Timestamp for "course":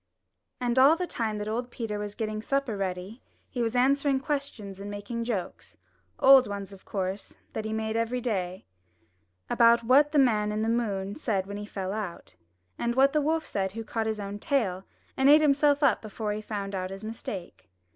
6.85-7.37